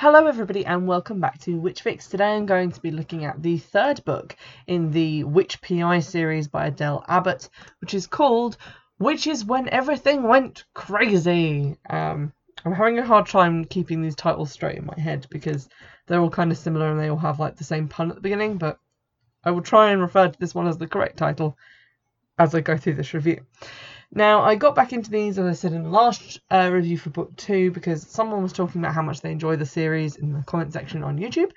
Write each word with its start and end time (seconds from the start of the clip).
Hello 0.00 0.26
everybody 0.28 0.64
and 0.64 0.86
welcome 0.86 1.18
back 1.18 1.40
to 1.40 1.58
Witch 1.58 1.82
Fix. 1.82 2.06
Today 2.06 2.36
I'm 2.36 2.46
going 2.46 2.70
to 2.70 2.80
be 2.80 2.92
looking 2.92 3.24
at 3.24 3.42
the 3.42 3.58
third 3.58 4.04
book 4.04 4.36
in 4.68 4.92
the 4.92 5.24
Witch 5.24 5.60
PI 5.60 5.98
series 5.98 6.46
by 6.46 6.68
Adele 6.68 7.04
Abbott, 7.08 7.48
which 7.80 7.94
is 7.94 8.06
called 8.06 8.58
Witch 9.00 9.26
Is 9.26 9.44
When 9.44 9.68
Everything 9.70 10.22
Went 10.22 10.66
Crazy. 10.72 11.76
Um, 11.90 12.32
I'm 12.64 12.74
having 12.74 13.00
a 13.00 13.04
hard 13.04 13.26
time 13.26 13.64
keeping 13.64 14.00
these 14.00 14.14
titles 14.14 14.52
straight 14.52 14.78
in 14.78 14.86
my 14.86 14.94
head 14.96 15.26
because 15.30 15.68
they're 16.06 16.20
all 16.20 16.30
kind 16.30 16.52
of 16.52 16.58
similar 16.58 16.92
and 16.92 17.00
they 17.00 17.10
all 17.10 17.16
have 17.16 17.40
like 17.40 17.56
the 17.56 17.64
same 17.64 17.88
pun 17.88 18.10
at 18.10 18.14
the 18.14 18.22
beginning, 18.22 18.56
but 18.56 18.78
I 19.42 19.50
will 19.50 19.62
try 19.62 19.90
and 19.90 20.00
refer 20.00 20.28
to 20.28 20.38
this 20.38 20.54
one 20.54 20.68
as 20.68 20.78
the 20.78 20.86
correct 20.86 21.16
title 21.16 21.58
as 22.38 22.54
I 22.54 22.60
go 22.60 22.76
through 22.76 22.94
this 22.94 23.14
review. 23.14 23.40
Now, 24.10 24.42
I 24.42 24.54
got 24.54 24.74
back 24.74 24.92
into 24.92 25.10
these, 25.10 25.38
as 25.38 25.46
I 25.46 25.52
said 25.52 25.72
in 25.72 25.82
the 25.82 25.90
last 25.90 26.40
uh, 26.50 26.70
review 26.72 26.96
for 26.96 27.10
book 27.10 27.36
two, 27.36 27.70
because 27.70 28.06
someone 28.06 28.42
was 28.42 28.54
talking 28.54 28.80
about 28.80 28.94
how 28.94 29.02
much 29.02 29.20
they 29.20 29.30
enjoy 29.30 29.56
the 29.56 29.66
series 29.66 30.16
in 30.16 30.32
the 30.32 30.42
comment 30.44 30.72
section 30.72 31.04
on 31.04 31.18
YouTube, 31.18 31.50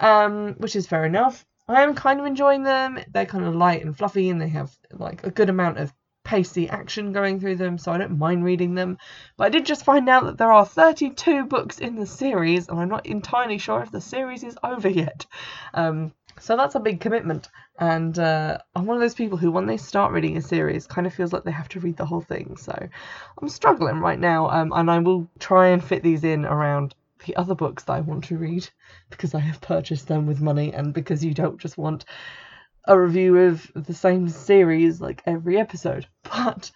um, 0.00 0.54
which 0.54 0.76
is 0.76 0.86
fair 0.86 1.04
enough. 1.04 1.44
I 1.68 1.82
am 1.82 1.94
kind 1.94 2.18
of 2.18 2.26
enjoying 2.26 2.62
them. 2.62 2.98
They're 3.12 3.26
kind 3.26 3.44
of 3.44 3.54
light 3.54 3.84
and 3.84 3.96
fluffy, 3.96 4.30
and 4.30 4.40
they 4.40 4.48
have 4.48 4.76
like 4.92 5.24
a 5.24 5.30
good 5.30 5.50
amount 5.50 5.78
of 5.78 5.92
pacey 6.30 6.68
action 6.68 7.12
going 7.12 7.40
through 7.40 7.56
them, 7.56 7.76
so 7.76 7.90
I 7.90 7.98
don't 7.98 8.16
mind 8.16 8.44
reading 8.44 8.76
them. 8.76 8.98
But 9.36 9.46
I 9.46 9.48
did 9.48 9.66
just 9.66 9.84
find 9.84 10.08
out 10.08 10.26
that 10.26 10.38
there 10.38 10.52
are 10.52 10.64
32 10.64 11.46
books 11.46 11.80
in 11.80 11.96
the 11.96 12.06
series, 12.06 12.68
and 12.68 12.78
I'm 12.78 12.88
not 12.88 13.06
entirely 13.06 13.58
sure 13.58 13.82
if 13.82 13.90
the 13.90 14.00
series 14.00 14.44
is 14.44 14.56
over 14.62 14.88
yet. 14.88 15.26
Um, 15.74 16.12
so 16.38 16.56
that's 16.56 16.76
a 16.76 16.80
big 16.80 17.00
commitment. 17.00 17.48
And 17.80 18.16
uh, 18.16 18.58
I'm 18.76 18.86
one 18.86 18.96
of 18.96 19.00
those 19.00 19.16
people 19.16 19.38
who, 19.38 19.50
when 19.50 19.66
they 19.66 19.76
start 19.76 20.12
reading 20.12 20.36
a 20.36 20.40
series, 20.40 20.86
kind 20.86 21.04
of 21.04 21.12
feels 21.12 21.32
like 21.32 21.42
they 21.42 21.50
have 21.50 21.68
to 21.70 21.80
read 21.80 21.96
the 21.96 22.06
whole 22.06 22.20
thing. 22.20 22.56
So 22.56 22.78
I'm 23.42 23.48
struggling 23.48 23.98
right 23.98 24.20
now, 24.20 24.50
um, 24.50 24.72
and 24.72 24.88
I 24.88 25.00
will 25.00 25.28
try 25.40 25.70
and 25.70 25.82
fit 25.82 26.04
these 26.04 26.22
in 26.22 26.44
around 26.44 26.94
the 27.26 27.34
other 27.34 27.56
books 27.56 27.82
that 27.84 27.94
I 27.94 28.00
want 28.02 28.22
to 28.24 28.38
read 28.38 28.70
because 29.10 29.34
I 29.34 29.40
have 29.40 29.60
purchased 29.60 30.06
them 30.06 30.28
with 30.28 30.40
money, 30.40 30.72
and 30.72 30.94
because 30.94 31.24
you 31.24 31.34
don't 31.34 31.58
just 31.58 31.76
want 31.76 32.04
a 32.84 32.98
review 32.98 33.36
of 33.38 33.70
the 33.74 33.94
same 33.94 34.28
series 34.28 35.00
like 35.00 35.22
every 35.26 35.58
episode. 35.58 36.06
But 36.22 36.70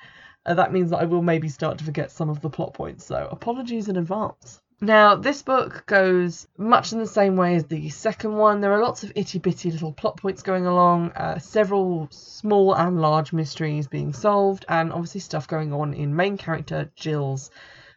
uh, 0.47 0.55
that 0.55 0.73
means 0.73 0.91
that 0.91 1.01
I 1.01 1.05
will 1.05 1.23
maybe 1.23 1.49
start 1.49 1.79
to 1.79 1.85
forget 1.85 2.11
some 2.11 2.29
of 2.29 2.41
the 2.41 2.51
plot 2.51 2.75
points. 2.75 3.07
So 3.07 3.29
apologies 3.31 3.89
in 3.89 3.97
advance. 3.97 4.61
Now, 4.81 5.15
this 5.15 5.41
book 5.43 5.85
goes 5.87 6.47
much 6.59 6.93
in 6.93 6.99
the 6.99 7.07
same 7.07 7.37
way 7.37 7.55
as 7.55 7.65
the 7.65 7.89
second 7.89 8.35
one. 8.35 8.61
There 8.61 8.73
are 8.73 8.83
lots 8.83 9.05
of 9.05 9.13
itty 9.15 9.39
bitty 9.39 9.71
little 9.71 9.93
plot 9.93 10.19
points 10.19 10.43
going 10.43 10.67
along, 10.67 11.13
uh, 11.13 11.39
several 11.39 12.09
small 12.11 12.75
and 12.75 13.01
large 13.01 13.33
mysteries 13.33 13.87
being 13.87 14.13
solved, 14.13 14.67
and 14.69 14.93
obviously 14.93 15.21
stuff 15.21 15.49
going 15.49 15.73
on 15.73 15.95
in 15.95 16.15
main 16.15 16.37
character 16.37 16.91
Jill's 16.97 17.51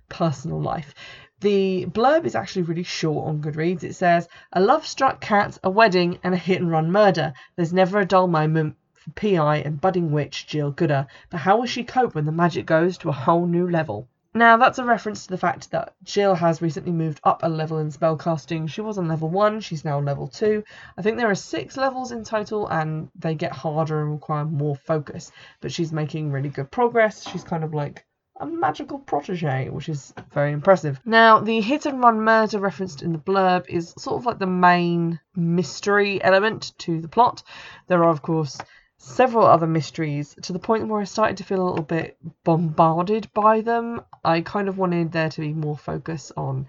personal 0.08 0.61
life. 0.61 0.94
The 1.39 1.85
blurb 1.85 2.25
is 2.25 2.33
actually 2.33 2.63
really 2.63 2.81
short 2.81 3.27
on 3.27 3.43
Goodreads. 3.43 3.83
It 3.83 3.93
says, 3.93 4.27
A 4.53 4.59
love 4.59 4.88
struck 4.88 5.21
cat, 5.21 5.59
a 5.63 5.69
wedding, 5.69 6.17
and 6.23 6.33
a 6.33 6.38
hit 6.38 6.59
and 6.59 6.71
run 6.71 6.91
murder. 6.91 7.33
There's 7.55 7.71
never 7.71 7.99
a 7.99 8.05
dull 8.05 8.27
moment 8.27 8.75
for 8.94 9.11
PI 9.11 9.57
and 9.57 9.79
budding 9.79 10.11
witch 10.11 10.47
Jill 10.47 10.71
Gooder, 10.71 11.05
but 11.29 11.41
how 11.41 11.57
will 11.57 11.67
she 11.67 11.83
cope 11.83 12.16
when 12.16 12.25
the 12.25 12.31
magic 12.31 12.66
goes 12.66 12.97
to 12.97 13.09
a 13.09 13.13
whole 13.13 13.45
new 13.45 13.69
level? 13.69 14.07
Now, 14.33 14.57
that's 14.57 14.79
a 14.79 14.83
reference 14.83 15.23
to 15.23 15.29
the 15.29 15.38
fact 15.38 15.69
that 15.69 15.94
Jill 16.03 16.33
has 16.33 16.61
recently 16.61 16.91
moved 16.91 17.19
up 17.23 17.41
a 17.44 17.49
level 17.49 17.77
in 17.77 17.91
spellcasting. 17.91 18.67
She 18.67 18.81
was 18.81 18.97
on 18.97 19.07
level 19.07 19.29
1, 19.29 19.59
she's 19.61 19.85
now 19.85 19.99
level 19.99 20.27
2. 20.27 20.63
I 20.97 21.01
think 21.03 21.17
there 21.17 21.29
are 21.29 21.35
6 21.35 21.77
levels 21.77 22.11
in 22.11 22.23
total, 22.23 22.67
and 22.67 23.09
they 23.16 23.35
get 23.35 23.51
harder 23.51 24.01
and 24.01 24.11
require 24.11 24.45
more 24.45 24.75
focus. 24.75 25.31
But 25.61 25.72
she's 25.72 25.91
making 25.91 26.31
really 26.31 26.49
good 26.49 26.72
progress. 26.72 27.27
She's 27.29 27.44
kind 27.44 27.63
of 27.63 27.75
like 27.75 28.05
a 28.39 28.45
magical 28.45 28.99
protege, 28.99 29.69
which 29.69 29.89
is 29.89 30.13
very 30.31 30.52
impressive. 30.52 30.99
Now, 31.05 31.39
the 31.39 31.62
hit 31.62 31.85
and 31.85 32.00
run 32.00 32.22
murder 32.22 32.59
referenced 32.59 33.01
in 33.01 33.12
the 33.12 33.17
blurb 33.17 33.67
is 33.67 33.94
sort 33.97 34.17
of 34.17 34.25
like 34.25 34.39
the 34.39 34.45
main 34.45 35.19
mystery 35.35 36.23
element 36.23 36.73
to 36.79 37.01
the 37.01 37.07
plot. 37.07 37.44
There 37.88 38.03
are, 38.03 38.09
of 38.09 38.22
course, 38.22 38.57
several 38.97 39.45
other 39.45 39.67
mysteries 39.67 40.35
to 40.44 40.53
the 40.53 40.59
point 40.59 40.88
where 40.88 41.01
I 41.01 41.06
started 41.06 41.38
to 41.38 41.44
feel 41.44 41.62
a 41.62 41.69
little 41.69 41.84
bit 41.84 42.17
bombarded 42.44 43.31
by 43.34 43.62
them. 43.62 44.01
I 44.23 44.41
kind 44.41 44.67
of 44.67 44.78
wanted 44.78 45.12
there 45.12 45.29
to 45.29 45.41
be 45.41 45.53
more 45.53 45.78
focus 45.78 46.31
on 46.38 46.67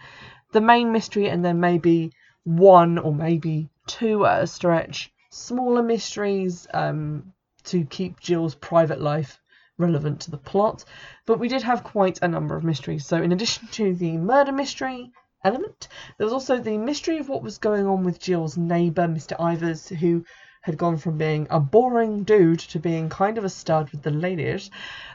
the 0.52 0.60
main 0.60 0.92
mystery 0.92 1.28
and 1.28 1.44
then 1.44 1.60
maybe 1.60 2.12
one 2.44 2.98
or 2.98 3.14
maybe 3.14 3.68
two 3.86 4.24
at 4.24 4.42
a 4.42 4.46
stretch 4.46 5.12
smaller 5.30 5.82
mysteries 5.82 6.66
um, 6.72 7.32
to 7.64 7.84
keep 7.84 8.18
Jill's 8.20 8.54
private 8.54 9.00
life 9.00 9.40
relevant 9.78 10.20
to 10.20 10.30
the 10.30 10.36
plot. 10.36 10.84
But 11.26 11.38
we 11.38 11.48
did 11.48 11.62
have 11.62 11.84
quite 11.84 12.18
a 12.20 12.28
number 12.28 12.56
of 12.56 12.64
mysteries. 12.64 13.06
So, 13.06 13.22
in 13.22 13.32
addition 13.32 13.68
to 13.68 13.94
the 13.94 14.16
murder 14.18 14.52
mystery 14.52 15.12
element, 15.44 15.88
there 16.16 16.26
was 16.26 16.32
also 16.32 16.58
the 16.58 16.76
mystery 16.76 17.18
of 17.18 17.28
what 17.28 17.42
was 17.42 17.58
going 17.58 17.86
on 17.86 18.04
with 18.04 18.20
Jill's 18.20 18.56
neighbour, 18.56 19.06
Mr. 19.06 19.38
Ivers, 19.38 19.88
who 19.88 20.24
had 20.62 20.76
gone 20.76 20.96
from 20.96 21.16
being 21.16 21.46
a 21.50 21.60
boring 21.60 22.24
dude 22.24 22.58
to 22.58 22.78
being 22.78 23.08
kind 23.08 23.38
of 23.38 23.44
a 23.44 23.48
stud 23.48 23.90
with 23.90 24.02
the 24.02 24.10
ladies. 24.10 24.70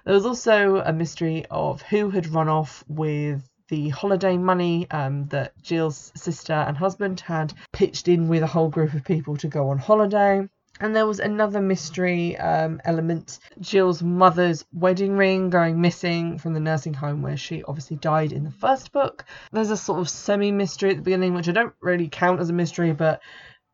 There 0.05 0.13
was 0.13 0.25
also 0.25 0.77
a 0.77 0.93
mystery 0.93 1.45
of 1.51 1.81
who 1.81 2.09
had 2.09 2.27
run 2.27 2.49
off 2.49 2.83
with 2.87 3.47
the 3.67 3.89
holiday 3.89 4.37
money 4.37 4.89
um, 4.91 5.27
that 5.27 5.53
Jill's 5.61 6.11
sister 6.15 6.53
and 6.53 6.77
husband 6.77 7.19
had 7.19 7.53
pitched 7.71 8.07
in 8.07 8.27
with 8.27 8.43
a 8.43 8.47
whole 8.47 8.69
group 8.69 8.93
of 8.93 9.03
people 9.03 9.37
to 9.37 9.47
go 9.47 9.69
on 9.69 9.77
holiday. 9.77 10.47
And 10.83 10.93
there 10.93 11.07
was 11.07 11.21
another 11.21 11.61
mystery 11.61 12.35
um, 12.35 12.81
element 12.83 13.39
Jill's 13.61 14.03
mother's 14.03 14.65
wedding 14.73 15.15
ring 15.15 15.49
going 15.49 15.79
missing 15.79 16.37
from 16.37 16.53
the 16.53 16.59
nursing 16.59 16.93
home 16.93 17.21
where 17.21 17.37
she 17.37 17.63
obviously 17.63 17.95
died 17.95 18.33
in 18.33 18.43
the 18.43 18.51
first 18.51 18.91
book. 18.91 19.23
There's 19.53 19.69
a 19.69 19.77
sort 19.77 20.01
of 20.01 20.09
semi 20.09 20.51
mystery 20.51 20.89
at 20.89 20.97
the 20.97 21.03
beginning, 21.03 21.35
which 21.35 21.47
I 21.47 21.53
don't 21.53 21.73
really 21.79 22.09
count 22.09 22.41
as 22.41 22.49
a 22.49 22.53
mystery, 22.53 22.91
but 22.91 23.21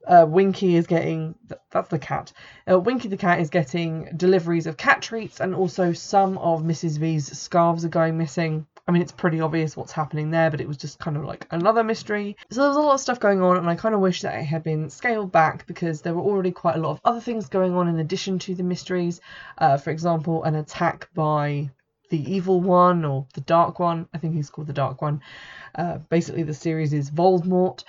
uh, 0.08 0.28
Winky 0.30 0.76
is 0.76 0.86
getting 0.86 1.34
that's 1.72 1.90
the 1.90 1.98
cat. 1.98 2.32
Uh, 2.70 2.80
Winky 2.80 3.08
the 3.08 3.18
cat 3.18 3.40
is 3.40 3.50
getting 3.50 4.12
deliveries 4.16 4.68
of 4.68 4.78
cat 4.78 5.02
treats, 5.02 5.40
and 5.40 5.56
also 5.56 5.94
some 5.94 6.38
of 6.38 6.62
Mrs. 6.62 7.00
V's 7.00 7.36
scarves 7.40 7.86
are 7.86 7.90
going 7.90 8.20
missing. 8.20 8.68
I 8.90 8.92
mean, 8.92 9.04
it's 9.04 9.12
pretty 9.12 9.40
obvious 9.40 9.78
what's 9.78 9.92
happening 9.92 10.32
there, 10.32 10.50
but 10.50 10.60
it 10.60 10.68
was 10.68 10.76
just 10.76 10.98
kind 10.98 11.16
of 11.16 11.24
like 11.24 11.46
another 11.52 11.84
mystery. 11.84 12.36
So 12.50 12.62
there 12.62 12.70
was 12.70 12.78
a 12.78 12.82
lot 12.82 12.96
of 12.96 13.00
stuff 13.00 13.20
going 13.20 13.40
on, 13.40 13.56
and 13.58 13.70
I 13.70 13.76
kind 13.76 13.94
of 13.94 14.02
wish 14.02 14.22
that 14.22 14.40
it 14.40 14.46
had 14.46 14.64
been 14.64 14.90
scaled 14.90 15.32
back 15.32 15.68
because 15.68 16.02
there 16.02 16.16
were 16.16 16.24
already 16.24 16.50
quite 16.50 16.76
a 16.76 16.80
lot 16.80 16.94
of 16.94 17.02
other 17.06 17.20
things 17.20 17.50
going 17.50 17.76
on 17.76 17.88
in 17.88 18.00
addition 18.00 18.40
to 18.40 18.56
the 18.56 18.64
mysteries. 18.64 19.22
Uh, 19.60 19.78
for 19.78 19.92
example, 19.92 20.44
an 20.44 20.56
attack 20.56 21.08
by 21.14 21.70
the 22.10 22.34
evil 22.34 22.62
one 22.62 23.06
or 23.06 23.28
the 23.36 23.42
dark 23.42 23.78
one. 23.78 24.08
I 24.12 24.18
think 24.18 24.34
he's 24.34 24.50
called 24.50 24.66
the 24.66 24.74
dark 24.74 25.04
one. 25.04 25.22
Uh, 25.76 26.00
basically, 26.10 26.42
the 26.42 26.56
series 26.56 26.92
is 26.92 27.12
Voldemort 27.12 27.84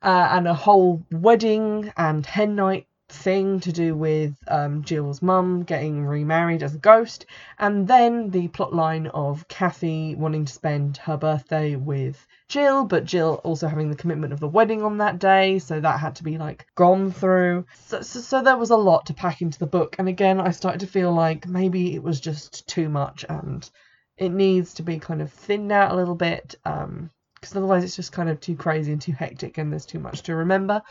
uh, 0.00 0.28
and 0.30 0.48
a 0.48 0.54
whole 0.54 1.04
wedding 1.10 1.92
and 1.98 2.24
hen 2.24 2.54
night 2.54 2.86
thing 3.08 3.60
to 3.60 3.72
do 3.72 3.94
with 3.94 4.36
um, 4.48 4.82
Jill's 4.82 5.22
mum 5.22 5.62
getting 5.62 6.04
remarried 6.04 6.62
as 6.62 6.74
a 6.74 6.78
ghost, 6.78 7.26
and 7.58 7.86
then 7.86 8.30
the 8.30 8.48
plotline 8.48 9.10
of 9.14 9.46
Kathy 9.48 10.14
wanting 10.14 10.44
to 10.44 10.52
spend 10.52 10.96
her 10.98 11.16
birthday 11.16 11.76
with 11.76 12.26
Jill, 12.48 12.84
but 12.84 13.04
Jill 13.04 13.40
also 13.44 13.68
having 13.68 13.90
the 13.90 13.96
commitment 13.96 14.32
of 14.32 14.40
the 14.40 14.48
wedding 14.48 14.82
on 14.82 14.98
that 14.98 15.18
day, 15.18 15.58
so 15.58 15.80
that 15.80 16.00
had 16.00 16.16
to 16.16 16.24
be 16.24 16.38
like 16.38 16.66
gone 16.74 17.10
through. 17.10 17.66
So, 17.74 18.02
so, 18.02 18.20
so 18.20 18.42
there 18.42 18.56
was 18.56 18.70
a 18.70 18.76
lot 18.76 19.06
to 19.06 19.14
pack 19.14 19.42
into 19.42 19.58
the 19.58 19.66
book, 19.66 19.96
and 19.98 20.08
again, 20.08 20.40
I 20.40 20.50
started 20.50 20.80
to 20.80 20.86
feel 20.86 21.12
like 21.12 21.46
maybe 21.46 21.94
it 21.94 22.02
was 22.02 22.20
just 22.20 22.66
too 22.68 22.88
much 22.88 23.24
and 23.28 23.68
it 24.16 24.30
needs 24.30 24.74
to 24.74 24.82
be 24.82 24.98
kind 24.98 25.22
of 25.22 25.32
thinned 25.32 25.70
out 25.70 25.92
a 25.92 25.96
little 25.96 26.14
bit. 26.14 26.54
Um, 26.64 27.10
because 27.34 27.54
otherwise 27.54 27.84
it's 27.84 27.96
just 27.96 28.12
kind 28.12 28.28
of 28.28 28.40
too 28.40 28.56
crazy 28.56 28.92
and 28.92 29.00
too 29.00 29.12
hectic 29.12 29.58
and 29.58 29.70
there's 29.70 29.86
too 29.86 29.98
much 29.98 30.22
to 30.22 30.34
remember. 30.34 30.82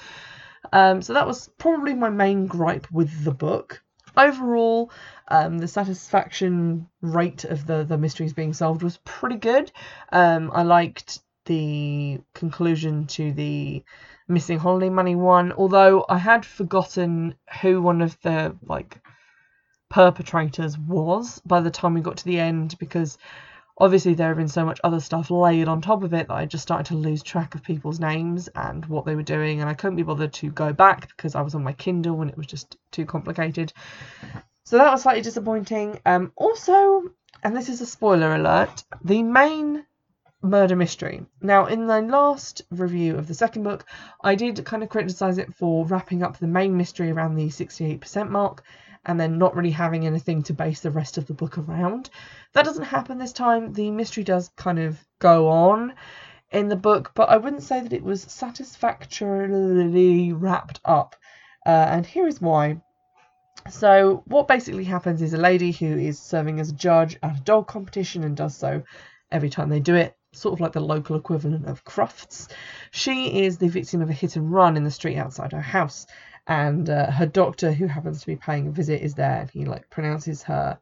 Um, 0.74 1.02
so 1.02 1.14
that 1.14 1.28
was 1.28 1.50
probably 1.58 1.94
my 1.94 2.10
main 2.10 2.48
gripe 2.48 2.88
with 2.92 3.24
the 3.24 3.32
book. 3.32 3.82
Overall, 4.18 4.92
um, 5.28 5.58
the 5.58 5.68
satisfaction 5.68 6.88
rate 7.02 7.44
of 7.44 7.68
the, 7.68 7.84
the 7.84 7.98
mysteries 7.98 8.34
being 8.34 8.54
solved 8.54 8.82
was 8.82 8.98
pretty 9.04 9.36
good. 9.36 9.72
Um, 10.12 10.52
I 10.54 10.64
liked 10.64 11.20
the 11.46 12.20
conclusion 12.34 13.08
to 13.08 13.32
the 13.34 13.84
missing 14.28 14.58
holiday 14.58 14.90
money 14.90 15.16
one, 15.16 15.52
although 15.52 16.06
I 16.10 16.18
had 16.18 16.46
forgotten 16.46 17.36
who 17.62 17.82
one 17.82 18.02
of 18.02 18.20
the 18.22 18.56
like 18.66 19.02
perpetrators 19.90 20.78
was 20.78 21.40
by 21.46 21.62
the 21.62 21.70
time 21.70 21.94
we 21.94 22.02
got 22.02 22.18
to 22.18 22.26
the 22.26 22.40
end 22.40 22.76
because 22.80 23.18
obviously 23.78 24.14
there 24.14 24.30
had 24.30 24.38
been 24.38 24.48
so 24.48 24.66
much 24.66 24.80
other 24.84 25.00
stuff 25.00 25.30
layered 25.30 25.68
on 25.68 25.82
top 25.82 26.04
of 26.04 26.14
it 26.14 26.28
that 26.28 26.34
I 26.34 26.46
just 26.46 26.64
started 26.64 26.88
to 26.88 26.96
lose 26.96 27.22
track 27.22 27.56
of 27.56 27.64
people's 27.64 28.00
names 28.00 28.48
and 28.50 28.86
what 28.86 29.06
they 29.06 29.16
were 29.16 29.24
doing, 29.24 29.62
and 29.62 29.70
I 29.70 29.74
couldn't 29.74 29.98
be 29.98 30.04
bothered 30.04 30.34
to 30.34 30.50
go 30.50 30.74
back 30.74 31.10
because 31.10 31.36
I 31.36 31.42
was 31.42 31.56
on 31.56 31.64
my 31.64 31.74
Kindle 31.74 32.22
and 32.22 32.30
it 32.30 32.38
was 32.38 32.48
just 32.48 32.78
too 32.92 33.06
complicated. 33.06 33.74
So 34.64 34.78
that 34.78 34.92
was 34.92 35.04
slightly 35.04 35.22
disappointing. 35.22 36.00
Um, 36.06 36.32
also, 36.36 37.04
and 37.44 37.56
this 37.56 37.70
is 37.70 37.82
a 37.82 37.86
spoiler 37.86 38.34
alert, 38.34 38.84
the 39.04 39.22
main 39.22 39.86
murder 40.42 40.76
mystery. 40.76 41.26
Now, 41.42 41.66
in 41.66 41.88
the 41.88 42.02
last 42.02 42.62
review 42.72 43.18
of 43.18 43.28
the 43.28 43.34
second 43.34 43.64
book, 43.64 43.86
I 44.24 44.36
did 44.36 44.64
kind 44.66 44.84
of 44.84 44.90
criticize 44.90 45.38
it 45.38 45.54
for 45.56 45.86
wrapping 45.86 46.24
up 46.24 46.38
the 46.38 46.48
main 46.48 46.78
mystery 46.78 47.12
around 47.12 47.36
the 47.36 47.48
68% 47.48 48.30
mark 48.30 48.64
and 49.06 49.20
then 49.20 49.38
not 49.38 49.56
really 49.56 49.72
having 49.72 50.06
anything 50.06 50.44
to 50.44 50.54
base 50.54 50.82
the 50.82 50.92
rest 50.92 51.18
of 51.18 51.28
the 51.28 51.34
book 51.34 51.58
around. 51.58 52.10
That 52.54 52.66
doesn't 52.66 52.84
happen 52.84 53.18
this 53.18 53.34
time. 53.34 53.74
The 53.74 53.92
mystery 53.92 54.24
does 54.24 54.50
kind 54.56 54.80
of 54.80 55.00
go 55.20 55.50
on. 55.50 55.94
in 56.52 56.70
the 56.70 56.76
book, 56.76 57.12
but 57.16 57.30
I 57.30 57.38
wouldn't 57.38 57.64
say 57.64 57.82
that 57.82 57.94
it 57.94 58.04
was 58.04 58.22
satisfactorily 58.22 60.32
wrapped 60.32 60.80
up. 60.86 61.16
Uh, 61.66 61.88
and 61.90 62.06
here 62.06 62.28
is 62.28 62.40
why. 62.40 62.82
So, 63.70 64.24
what 64.28 64.48
basically 64.48 64.84
happens 64.84 65.22
is 65.22 65.34
a 65.34 65.38
lady 65.38 65.72
who 65.72 65.98
is 65.98 66.20
serving 66.20 66.60
as 66.60 66.70
a 66.70 66.76
judge 66.76 67.18
at 67.24 67.38
a 67.38 67.42
dog 67.42 67.68
competition 67.68 68.24
and 68.24 68.38
does 68.38 68.56
so 68.56 68.84
every 69.32 69.50
time 69.50 69.70
they 69.70 69.80
do 69.80 69.96
it, 69.96 70.16
sort 70.34 70.54
of 70.54 70.60
like 70.60 70.74
the 70.74 70.80
local 70.80 71.16
equivalent 71.16 71.66
of 71.66 71.84
Crufts. 71.84 72.48
She 72.92 73.44
is 73.44 73.58
the 73.58 73.68
victim 73.68 74.02
of 74.02 74.10
a 74.10 74.14
hit 74.14 74.36
and 74.36 74.52
run 74.52 74.78
in 74.78 74.84
the 74.84 74.92
street 74.92 75.18
outside 75.18 75.52
her 75.52 75.62
house, 75.62 76.06
and 76.48 76.90
uh, 76.90 77.12
her 77.12 77.26
doctor, 77.26 77.72
who 77.72 77.88
happens 77.88 78.22
to 78.22 78.28
be 78.28 78.36
paying 78.36 78.68
a 78.68 78.72
visit, 78.72 79.02
is 79.02 79.16
there, 79.16 79.42
and 79.42 79.50
he 79.50 79.66
like 79.66 79.90
pronounces 79.90 80.44
her 80.44 80.80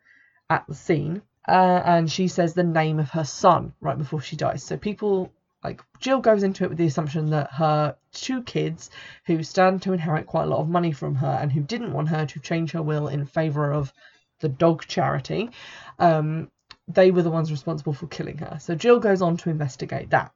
at 0.49 0.65
the 0.67 0.75
scene, 0.75 1.21
uh, 1.47 1.81
and 1.85 2.11
she 2.11 2.27
says 2.27 2.53
the 2.53 2.63
name 2.63 2.99
of 2.99 3.09
her 3.11 3.23
son 3.23 3.73
right 3.81 3.97
before 3.97 4.21
she 4.21 4.35
dies. 4.35 4.63
So 4.63 4.77
people 4.77 5.31
like 5.63 5.81
Jill 5.99 6.19
goes 6.19 6.43
into 6.43 6.65
it 6.65 6.69
with 6.69 6.77
the 6.77 6.87
assumption 6.87 7.29
that 7.29 7.51
her 7.53 7.95
two 8.11 8.43
kids, 8.43 8.89
who 9.25 9.43
stand 9.43 9.81
to 9.83 9.93
inherit 9.93 10.27
quite 10.27 10.43
a 10.43 10.47
lot 10.47 10.59
of 10.59 10.69
money 10.69 10.91
from 10.91 11.15
her, 11.15 11.39
and 11.41 11.51
who 11.51 11.61
didn't 11.61 11.93
want 11.93 12.09
her 12.09 12.25
to 12.25 12.39
change 12.39 12.71
her 12.71 12.81
will 12.81 13.07
in 13.07 13.25
favour 13.25 13.71
of 13.71 13.93
the 14.41 14.49
dog 14.49 14.85
charity, 14.85 15.49
um, 15.99 16.51
they 16.87 17.11
were 17.11 17.21
the 17.21 17.29
ones 17.29 17.51
responsible 17.51 17.93
for 17.93 18.07
killing 18.07 18.37
her. 18.39 18.57
So 18.59 18.75
Jill 18.75 18.99
goes 18.99 19.21
on 19.21 19.37
to 19.37 19.49
investigate 19.49 20.09
that. 20.09 20.33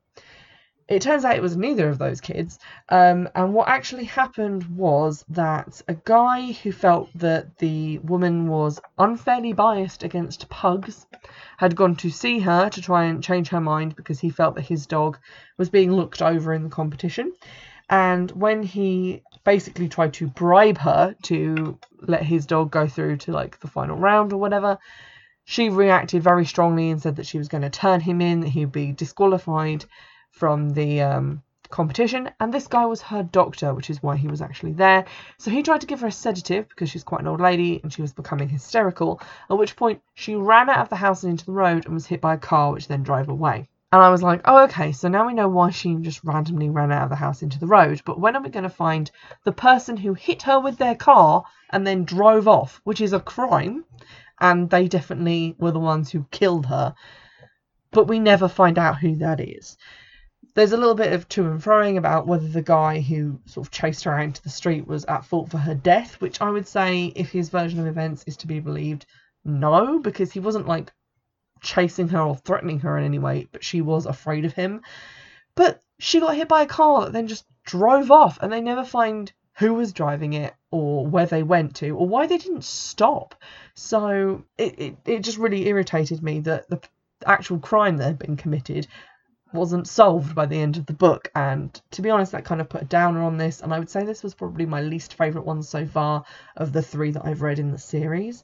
It 0.88 1.01
turns 1.01 1.25
out 1.25 1.36
it 1.36 1.42
was 1.42 1.57
neither 1.57 1.89
of 1.89 1.98
those 1.98 2.22
kids, 2.22 2.60
um, 2.88 3.28
and 3.36 3.54
what 3.54 3.68
actually 3.68 4.06
happened 4.06 4.63
was 4.78 5.25
that 5.28 5.81
a 5.89 5.95
guy 5.95 6.54
who 6.54 6.72
felt 6.72 7.10
that 7.16 7.57
the 7.57 7.98
woman 8.00 8.48
was 8.48 8.80
unfairly 8.98 9.51
biased 9.51 10.04
against 10.04 10.48
pugs 10.48 11.06
had 11.57 11.75
gone 11.75 11.98
to 11.98 12.10
see 12.10 12.39
her 12.39 12.69
to 12.69 12.81
try 12.81 13.04
and 13.04 13.22
change 13.22 13.50
her 13.50 13.60
mind 13.60 13.98
because 13.98 14.22
he 14.22 14.30
felt 14.30 14.56
that 14.56 14.62
his 14.62 14.88
dog 14.88 15.18
was 15.57 15.69
being 15.69 15.92
looked 15.92 16.22
over 16.22 16.54
in 16.54 16.63
the 16.63 16.69
competition. 16.69 17.33
And 17.90 18.31
when 18.31 18.63
he 18.63 19.24
basically 19.44 19.90
tried 19.90 20.13
to 20.13 20.28
bribe 20.28 20.78
her 20.78 21.16
to 21.24 21.78
let 22.01 22.24
his 22.24 22.45
dog 22.45 22.72
go 22.72 22.88
through 22.88 23.18
to 23.18 23.31
like 23.33 23.60
the 23.60 23.68
final 23.68 23.98
round 23.98 24.31
or 24.31 24.38
whatever, 24.38 24.78
she 25.44 25.69
reacted 25.69 26.24
very 26.24 26.45
strongly 26.45 26.92
and 26.92 27.01
said 27.01 27.18
that 27.18 27.25
she 27.25 27.38
was 27.38 27.48
going 27.48 27.63
to 27.63 27.69
turn 27.69 28.00
him 28.01 28.22
in, 28.22 28.42
that 28.42 28.50
he'd 28.50 28.72
be 28.72 28.92
disqualified 28.92 29.83
from 30.31 30.69
the 30.71 31.01
um, 31.01 31.44
competition. 31.69 32.29
And 32.39 32.53
this 32.53 32.68
guy 32.68 32.85
was 32.85 33.01
her 33.01 33.24
doctor, 33.24 33.74
which 33.74 33.89
is 33.89 34.01
why 34.01 34.18
he 34.18 34.27
was 34.27 34.41
actually 34.41 34.74
there. 34.74 35.06
So 35.38 35.51
he 35.51 35.63
tried 35.63 35.81
to 35.81 35.88
give 35.88 36.01
her 36.01 36.07
a 36.07 36.12
sedative 36.12 36.69
because 36.69 36.89
she's 36.89 37.03
quite 37.03 37.21
an 37.21 37.27
old 37.27 37.41
lady 37.41 37.79
and 37.83 37.91
she 37.91 38.01
was 38.01 38.13
becoming 38.13 38.50
hysterical. 38.50 39.21
At 39.50 39.57
which 39.57 39.75
point 39.75 40.01
she 40.13 40.35
ran 40.35 40.69
out 40.69 40.79
of 40.79 40.89
the 40.89 40.95
house 40.95 41.24
and 41.24 41.31
into 41.31 41.45
the 41.45 41.51
road 41.51 41.85
and 41.85 41.94
was 41.94 42.06
hit 42.07 42.21
by 42.21 42.35
a 42.35 42.38
car, 42.39 42.74
which 42.74 42.88
then 42.88 43.03
drove 43.03 43.29
away. 43.29 43.69
And 43.91 44.01
I 44.01 44.09
was 44.09 44.21
like, 44.21 44.41
oh, 44.44 44.63
okay, 44.65 44.91
so 44.91 45.07
now 45.07 45.25
we 45.25 45.33
know 45.33 45.47
why 45.47 45.69
she 45.69 45.95
just 45.95 46.24
randomly 46.25 46.69
ran 46.69 46.91
out 46.91 47.03
of 47.03 47.09
the 47.09 47.15
house 47.15 47.41
into 47.41 47.57
the 47.57 47.68
road. 47.68 48.01
But 48.06 48.19
when 48.19 48.35
are 48.35 48.41
we 48.41 48.50
going 48.50 48.63
to 48.63 48.69
find 48.69 49.09
the 49.45 49.53
person 49.53 49.95
who 49.95 50.13
hit 50.13 50.44
her 50.44 50.59
with 50.59 50.77
their 50.77 50.95
car 50.95 51.45
and 51.71 51.88
then 51.88 52.03
drove 52.03 52.50
off, 52.50 52.81
which 52.83 53.00
is 53.00 53.13
a 53.13 53.19
crime? 53.21 53.85
And 54.39 54.69
they 54.69 54.88
definitely 54.89 55.56
were 55.57 55.71
the 55.71 55.80
ones 55.80 56.12
who 56.12 56.27
killed 56.31 56.65
her. 56.65 56.95
But 57.91 58.09
we 58.09 58.19
never 58.19 58.50
find 58.50 58.77
out 58.77 58.97
who 58.97 59.15
that 59.15 59.39
is. 59.39 59.77
There's 60.57 60.71
a 60.71 60.77
little 60.77 60.95
bit 60.95 61.13
of 61.13 61.30
to 61.30 61.45
and 61.45 61.62
froing 61.62 61.98
about 61.98 62.25
whether 62.25 62.48
the 62.48 62.63
guy 62.63 63.00
who 63.00 63.39
sort 63.45 63.68
of 63.68 63.71
chased 63.71 64.06
her 64.06 64.13
out 64.15 64.24
into 64.24 64.42
the 64.42 64.50
street 64.50 64.88
was 64.88 65.06
at 65.06 65.24
fault 65.24 65.51
for 65.51 65.59
her 65.59 65.75
death, 65.75 66.19
which 66.19 66.42
I 66.42 66.50
would 66.50 66.68
say, 66.68 67.13
if 67.15 67.30
his 67.31 67.50
version 67.50 67.80
of 67.80 67.86
events 67.86 68.24
is 68.25 68.38
to 68.38 68.48
be 68.48 68.59
believed, 68.59 69.06
no, 69.45 70.00
because 70.00 70.31
he 70.31 70.39
wasn't 70.39 70.65
like 70.68 70.92
chasing 71.62 72.07
her 72.07 72.19
or 72.19 72.36
threatening 72.38 72.80
her 72.80 72.98
in 72.98 73.06
any 73.06 73.19
way, 73.19 73.48
but 73.51 73.63
she 73.63 73.81
was 73.81 74.07
afraid 74.07 74.45
of 74.45 74.54
him. 74.54 74.81
But 75.54 75.83
she 76.00 76.19
got 76.19 76.36
hit 76.36 76.48
by 76.48 76.63
a 76.63 76.65
car 76.65 77.01
that 77.01 77.13
then 77.13 77.27
just 77.27 77.45
drove 77.63 78.09
off, 78.09 78.39
and 78.42 78.51
they 78.51 78.59
never 78.59 78.83
find 78.83 79.31
who 79.57 79.75
was 79.75 79.94
driving 79.94 80.33
it 80.33 80.56
or 80.71 81.06
where 81.06 81.27
they 81.27 81.44
went 81.44 81.75
to 81.75 81.92
or 81.92 82.07
why 82.07 82.25
they 82.25 82.39
didn't 82.39 82.63
stop. 82.63 83.36
So 83.75 84.44
it, 84.57 84.80
it, 84.80 84.98
it 85.06 85.19
just 85.19 85.38
really 85.38 85.68
irritated 85.68 86.24
me 86.24 86.39
that 86.39 86.68
the 86.68 86.81
actual 87.27 87.59
crime 87.59 87.98
that 87.98 88.06
had 88.06 88.18
been 88.18 88.38
committed 88.38 88.88
wasn't 89.53 89.88
solved 89.88 90.35
by 90.35 90.45
the 90.45 90.57
end 90.57 90.77
of 90.77 90.85
the 90.85 90.94
book. 90.94 91.31
And 91.35 91.79
to 91.91 92.01
be 92.01 92.09
honest, 92.09 92.31
that 92.31 92.45
kind 92.45 92.61
of 92.61 92.69
put 92.69 92.81
a 92.81 92.85
downer 92.85 93.23
on 93.23 93.38
this. 93.38 93.61
And 93.61 93.73
I 93.73 93.79
would 93.79 93.89
say 93.89 94.03
this 94.03 94.23
was 94.23 94.33
probably 94.33 94.65
my 94.65 94.81
least 94.81 95.13
favourite 95.13 95.45
one 95.45 95.63
so 95.63 95.85
far 95.85 96.25
of 96.55 96.73
the 96.73 96.81
three 96.81 97.11
that 97.11 97.25
I've 97.25 97.41
read 97.41 97.59
in 97.59 97.71
the 97.71 97.77
series. 97.77 98.44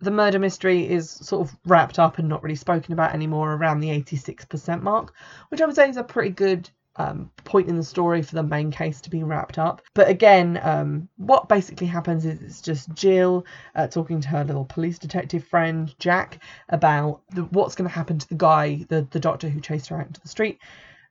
The 0.00 0.10
murder 0.10 0.38
mystery 0.38 0.88
is 0.88 1.10
sort 1.10 1.48
of 1.48 1.56
wrapped 1.64 1.98
up 1.98 2.18
and 2.18 2.28
not 2.28 2.42
really 2.42 2.56
spoken 2.56 2.92
about 2.92 3.14
anymore 3.14 3.54
around 3.54 3.80
the 3.80 3.88
86% 3.88 4.82
mark, 4.82 5.14
which 5.48 5.60
I 5.60 5.66
would 5.66 5.76
say 5.76 5.88
is 5.88 5.96
a 5.96 6.02
pretty 6.02 6.30
good 6.30 6.68
um, 6.96 7.30
point 7.44 7.68
in 7.68 7.76
the 7.76 7.82
story 7.82 8.22
for 8.22 8.34
the 8.34 8.42
main 8.42 8.70
case 8.70 9.00
to 9.00 9.10
be 9.10 9.22
wrapped 9.22 9.58
up. 9.58 9.82
But 9.94 10.08
again, 10.08 10.60
um, 10.62 11.08
what 11.16 11.48
basically 11.48 11.86
happens 11.86 12.24
is 12.24 12.40
it's 12.42 12.60
just 12.60 12.92
Jill 12.94 13.44
uh, 13.74 13.86
talking 13.88 14.20
to 14.20 14.28
her 14.28 14.44
little 14.44 14.64
police 14.64 14.98
detective 14.98 15.44
friend 15.44 15.94
Jack 15.98 16.38
about 16.68 17.22
the, 17.30 17.42
what's 17.44 17.74
going 17.74 17.88
to 17.88 17.94
happen 17.94 18.18
to 18.18 18.28
the 18.28 18.34
guy, 18.36 18.84
the 18.88 19.06
the 19.10 19.20
doctor 19.20 19.48
who 19.48 19.60
chased 19.60 19.88
her 19.88 19.98
out 20.00 20.06
into 20.06 20.20
the 20.20 20.28
street, 20.28 20.58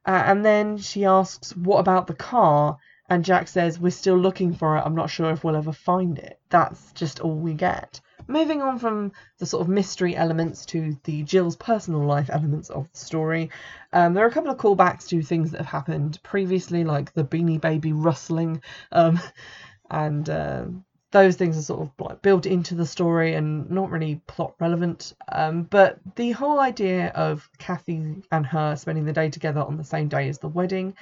uh, 0.05 0.23
and 0.25 0.45
then 0.45 0.77
she 0.77 1.05
asks, 1.05 1.55
"What 1.55 1.79
about 1.79 2.07
the 2.07 2.15
car?" 2.15 2.77
And 3.09 3.25
Jack 3.25 3.47
says, 3.47 3.79
"We're 3.79 3.91
still 3.91 4.17
looking 4.17 4.53
for 4.53 4.77
it. 4.77 4.83
I'm 4.85 4.95
not 4.95 5.09
sure 5.09 5.31
if 5.31 5.43
we'll 5.43 5.57
ever 5.57 5.73
find 5.73 6.17
it." 6.17 6.39
That's 6.49 6.93
just 6.93 7.19
all 7.19 7.35
we 7.35 7.53
get. 7.53 7.99
Moving 8.27 8.61
on 8.61 8.79
from 8.79 9.11
the 9.39 9.45
sort 9.45 9.61
of 9.61 9.69
mystery 9.69 10.15
elements 10.15 10.65
to 10.67 10.97
the 11.03 11.23
Jill's 11.23 11.55
personal 11.55 12.01
life 12.01 12.29
elements 12.31 12.69
of 12.69 12.89
the 12.91 12.97
story, 12.97 13.49
um, 13.91 14.13
there 14.13 14.23
are 14.23 14.29
a 14.29 14.31
couple 14.31 14.51
of 14.51 14.57
callbacks 14.57 15.07
to 15.09 15.21
things 15.21 15.51
that 15.51 15.57
have 15.57 15.67
happened 15.67 16.19
previously, 16.23 16.83
like 16.83 17.13
the 17.13 17.23
Beanie 17.25 17.59
Baby 17.59 17.91
rustling, 17.91 18.61
um, 18.91 19.19
and 19.91 20.29
uh, 20.29 20.65
those 21.11 21.35
things 21.35 21.57
are 21.57 21.61
sort 21.61 21.81
of 21.81 21.91
like 21.99 22.21
built 22.21 22.45
into 22.45 22.75
the 22.75 22.85
story 22.85 23.35
and 23.35 23.69
not 23.69 23.91
really 23.91 24.21
plot 24.27 24.55
relevant. 24.59 25.13
Um, 25.31 25.63
but 25.63 25.99
the 26.15 26.31
whole 26.31 26.59
idea 26.59 27.09
of 27.09 27.47
Kathy 27.59 28.23
and 28.31 28.45
her 28.45 28.75
spending 28.75 29.05
the 29.05 29.13
day 29.13 29.29
together 29.29 29.61
on 29.61 29.77
the 29.77 29.83
same 29.83 30.07
day 30.07 30.27
as 30.29 30.39
the 30.39 30.47
wedding 30.47 30.95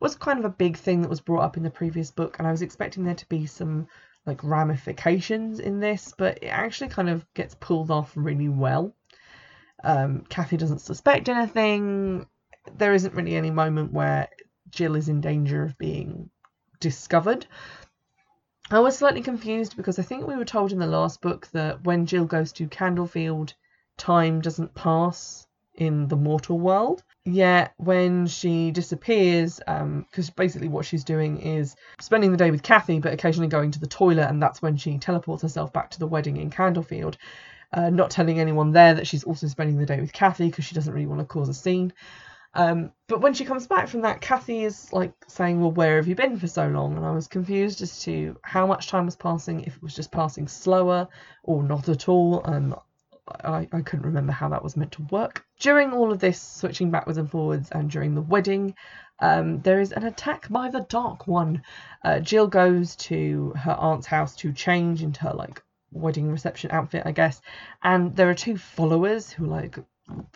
was 0.00 0.14
kind 0.14 0.38
of 0.38 0.44
a 0.44 0.50
big 0.50 0.76
thing 0.76 1.02
that 1.02 1.10
was 1.10 1.20
brought 1.20 1.42
up 1.42 1.56
in 1.56 1.62
the 1.62 1.70
previous 1.70 2.10
book, 2.10 2.38
and 2.38 2.46
I 2.46 2.50
was 2.50 2.62
expecting 2.62 3.04
there 3.04 3.14
to 3.14 3.28
be 3.28 3.46
some 3.46 3.88
like 4.28 4.44
ramifications 4.44 5.58
in 5.58 5.80
this, 5.80 6.14
but 6.16 6.42
it 6.42 6.48
actually 6.48 6.90
kind 6.90 7.08
of 7.08 7.26
gets 7.34 7.56
pulled 7.56 7.90
off 7.90 8.12
really 8.14 8.48
well. 8.48 8.94
Um, 9.82 10.24
Kathy 10.28 10.56
doesn't 10.56 10.80
suspect 10.80 11.28
anything. 11.28 12.26
There 12.76 12.92
isn't 12.92 13.14
really 13.14 13.34
any 13.34 13.50
moment 13.50 13.92
where 13.92 14.28
Jill 14.70 14.94
is 14.94 15.08
in 15.08 15.20
danger 15.20 15.64
of 15.64 15.78
being 15.78 16.30
discovered. 16.78 17.46
I 18.70 18.80
was 18.80 18.98
slightly 18.98 19.22
confused 19.22 19.76
because 19.76 19.98
I 19.98 20.02
think 20.02 20.26
we 20.26 20.36
were 20.36 20.44
told 20.44 20.72
in 20.72 20.78
the 20.78 20.86
last 20.86 21.22
book 21.22 21.48
that 21.52 21.84
when 21.84 22.04
Jill 22.04 22.26
goes 22.26 22.52
to 22.52 22.68
Candlefield, 22.68 23.54
time 23.96 24.42
doesn't 24.42 24.74
pass 24.74 25.46
in 25.74 26.08
the 26.08 26.16
mortal 26.16 26.58
world. 26.58 27.02
Yet 27.30 27.74
when 27.76 28.26
she 28.26 28.70
disappears, 28.70 29.58
because 29.58 30.28
um, 30.28 30.34
basically 30.34 30.68
what 30.68 30.86
she's 30.86 31.04
doing 31.04 31.38
is 31.42 31.76
spending 32.00 32.32
the 32.32 32.38
day 32.38 32.50
with 32.50 32.62
Kathy, 32.62 33.00
but 33.00 33.12
occasionally 33.12 33.48
going 33.48 33.70
to 33.72 33.78
the 33.78 33.86
toilet, 33.86 34.30
and 34.30 34.42
that's 34.42 34.62
when 34.62 34.78
she 34.78 34.96
teleports 34.96 35.42
herself 35.42 35.70
back 35.70 35.90
to 35.90 35.98
the 35.98 36.06
wedding 36.06 36.38
in 36.38 36.48
Candlefield. 36.48 37.16
Uh, 37.70 37.90
not 37.90 38.10
telling 38.10 38.40
anyone 38.40 38.72
there 38.72 38.94
that 38.94 39.06
she's 39.06 39.24
also 39.24 39.46
spending 39.46 39.76
the 39.76 39.84
day 39.84 40.00
with 40.00 40.10
Kathy 40.10 40.46
because 40.46 40.64
she 40.64 40.74
doesn't 40.74 40.94
really 40.94 41.06
want 41.06 41.20
to 41.20 41.26
cause 41.26 41.50
a 41.50 41.54
scene. 41.54 41.92
Um, 42.54 42.92
but 43.08 43.20
when 43.20 43.34
she 43.34 43.44
comes 43.44 43.66
back 43.66 43.88
from 43.88 44.00
that, 44.02 44.22
Kathy 44.22 44.64
is 44.64 44.90
like 44.90 45.12
saying, 45.26 45.60
Well, 45.60 45.70
where 45.70 45.96
have 45.96 46.08
you 46.08 46.14
been 46.14 46.38
for 46.38 46.46
so 46.46 46.66
long? 46.66 46.96
And 46.96 47.04
I 47.04 47.10
was 47.10 47.28
confused 47.28 47.82
as 47.82 48.00
to 48.04 48.38
how 48.42 48.66
much 48.66 48.88
time 48.88 49.04
was 49.04 49.16
passing, 49.16 49.64
if 49.64 49.76
it 49.76 49.82
was 49.82 49.94
just 49.94 50.10
passing 50.10 50.48
slower 50.48 51.06
or 51.42 51.62
not 51.62 51.90
at 51.90 52.08
all. 52.08 52.40
Um, 52.46 52.74
I, 53.44 53.68
I 53.72 53.80
couldn't 53.80 54.06
remember 54.06 54.32
how 54.32 54.48
that 54.48 54.62
was 54.62 54.76
meant 54.76 54.92
to 54.92 55.02
work. 55.10 55.44
During 55.58 55.92
all 55.92 56.12
of 56.12 56.18
this 56.18 56.40
switching 56.40 56.90
backwards 56.90 57.18
and 57.18 57.30
forwards 57.30 57.70
and 57.70 57.90
during 57.90 58.14
the 58.14 58.22
wedding, 58.22 58.74
um, 59.20 59.60
there 59.62 59.80
is 59.80 59.92
an 59.92 60.04
attack 60.04 60.48
by 60.48 60.70
the 60.70 60.80
Dark 60.88 61.26
One. 61.26 61.62
Uh, 62.04 62.20
Jill 62.20 62.46
goes 62.46 62.96
to 62.96 63.52
her 63.56 63.72
aunt's 63.72 64.06
house 64.06 64.36
to 64.36 64.52
change 64.52 65.02
into 65.02 65.20
her 65.22 65.32
like 65.32 65.62
wedding 65.92 66.30
reception 66.30 66.70
outfit, 66.70 67.02
I 67.06 67.12
guess, 67.12 67.40
and 67.82 68.14
there 68.14 68.30
are 68.30 68.34
two 68.34 68.56
followers 68.56 69.30
who 69.30 69.44
are 69.46 69.48
like 69.48 69.78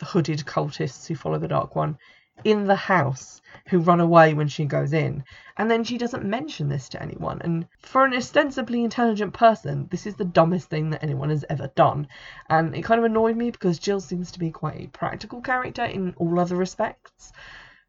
hooded 0.02 0.40
cultists 0.40 1.06
who 1.06 1.14
follow 1.14 1.38
the 1.38 1.49
Dark 1.49 1.76
One 1.76 1.99
in 2.44 2.66
the 2.66 2.76
house 2.76 3.40
who 3.68 3.78
run 3.78 4.00
away 4.00 4.34
when 4.34 4.48
she 4.48 4.64
goes 4.64 4.92
in. 4.92 5.24
And 5.56 5.70
then 5.70 5.84
she 5.84 5.98
doesn't 5.98 6.24
mention 6.24 6.68
this 6.68 6.88
to 6.90 7.02
anyone. 7.02 7.40
And 7.42 7.66
for 7.78 8.04
an 8.04 8.14
ostensibly 8.14 8.82
intelligent 8.82 9.34
person, 9.34 9.88
this 9.90 10.06
is 10.06 10.16
the 10.16 10.24
dumbest 10.24 10.68
thing 10.68 10.90
that 10.90 11.02
anyone 11.02 11.30
has 11.30 11.44
ever 11.48 11.68
done. 11.74 12.08
And 12.48 12.74
it 12.74 12.82
kind 12.82 12.98
of 12.98 13.04
annoyed 13.04 13.36
me 13.36 13.50
because 13.50 13.78
Jill 13.78 14.00
seems 14.00 14.32
to 14.32 14.38
be 14.38 14.50
quite 14.50 14.80
a 14.80 14.88
practical 14.88 15.40
character 15.40 15.84
in 15.84 16.14
all 16.16 16.40
other 16.40 16.56
respects. 16.56 17.32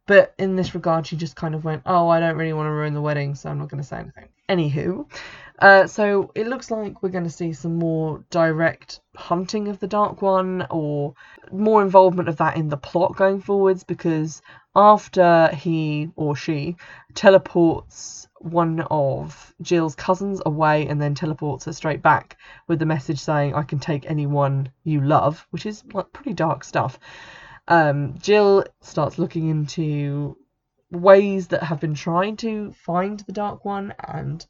But 0.05 0.33
in 0.37 0.55
this 0.55 0.75
regard, 0.75 1.07
she 1.07 1.15
just 1.15 1.35
kind 1.35 1.55
of 1.55 1.63
went, 1.63 1.83
Oh, 1.85 2.09
I 2.09 2.19
don't 2.19 2.37
really 2.37 2.53
want 2.53 2.67
to 2.67 2.71
ruin 2.71 2.93
the 2.93 3.01
wedding, 3.01 3.35
so 3.35 3.49
I'm 3.49 3.59
not 3.59 3.69
going 3.69 3.81
to 3.81 3.87
say 3.87 3.97
anything. 3.97 4.27
Anywho, 4.49 5.05
uh, 5.59 5.87
so 5.87 6.31
it 6.35 6.47
looks 6.47 6.69
like 6.71 7.01
we're 7.01 7.09
going 7.09 7.23
to 7.23 7.29
see 7.29 7.53
some 7.53 7.77
more 7.77 8.23
direct 8.29 8.99
hunting 9.15 9.67
of 9.67 9.79
the 9.79 9.87
Dark 9.87 10.21
One 10.21 10.67
or 10.69 11.13
more 11.51 11.81
involvement 11.81 12.27
of 12.27 12.37
that 12.37 12.57
in 12.57 12.67
the 12.67 12.77
plot 12.77 13.15
going 13.15 13.39
forwards 13.39 13.83
because 13.83 14.41
after 14.75 15.49
he 15.53 16.09
or 16.15 16.35
she 16.35 16.75
teleports 17.13 18.27
one 18.39 18.81
of 18.91 19.53
Jill's 19.61 19.95
cousins 19.95 20.41
away 20.45 20.87
and 20.87 21.01
then 21.01 21.15
teleports 21.15 21.65
her 21.65 21.73
straight 21.73 22.01
back 22.01 22.37
with 22.67 22.79
the 22.79 22.85
message 22.85 23.19
saying, 23.19 23.53
I 23.53 23.63
can 23.63 23.79
take 23.79 24.09
anyone 24.09 24.69
you 24.83 24.99
love, 24.99 25.47
which 25.51 25.65
is 25.65 25.83
like 25.93 26.11
pretty 26.11 26.33
dark 26.33 26.63
stuff. 26.63 26.99
Um, 27.69 28.17
Jill 28.19 28.65
starts 28.81 29.17
looking 29.17 29.47
into 29.47 30.35
ways 30.93 31.47
that 31.49 31.63
have 31.63 31.79
been 31.79 31.95
trying 31.95 32.37
to 32.37 32.71
find 32.73 33.19
the 33.21 33.31
Dark 33.31 33.65
One 33.65 33.93
and 34.07 34.45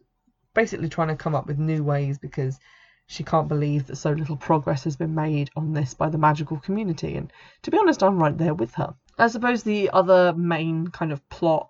basically 0.54 0.90
trying 0.90 1.08
to 1.10 1.16
come 1.16 1.36
up 1.36 1.48
with 1.48 1.58
new 1.58 1.84
ways 1.84 2.18
because 2.18 2.60
she 3.08 3.24
can't 3.24 3.48
believe 3.48 3.88
that 3.88 3.98
so 3.98 4.12
little 4.12 4.38
progress 4.38 4.84
has 4.84 4.96
been 4.96 5.16
made 5.16 5.50
on 5.56 5.74
this 5.74 5.94
by 5.94 6.10
the 6.10 6.18
magical 6.18 6.58
community. 6.58 7.16
And 7.16 7.32
to 7.64 7.72
be 7.72 7.78
honest, 7.78 8.04
I'm 8.04 8.22
right 8.22 8.38
there 8.38 8.54
with 8.54 8.74
her. 8.76 8.94
I 9.18 9.28
suppose 9.28 9.64
the 9.64 9.90
other 9.92 10.34
main 10.34 10.88
kind 10.88 11.12
of 11.12 11.28
plot 11.30 11.70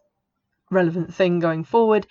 relevant 0.70 1.14
thing 1.14 1.40
going 1.40 1.64
forward 1.64 2.08